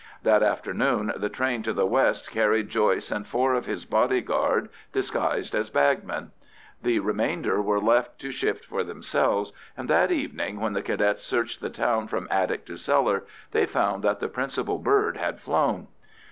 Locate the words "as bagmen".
5.53-6.31